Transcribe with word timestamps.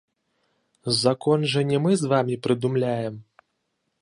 Закон 1.01 1.39
жа 1.51 1.63
не 1.73 1.77
мы 1.85 1.91
з 2.03 2.13
вамі 2.15 2.41
прыдумляем. 2.49 3.23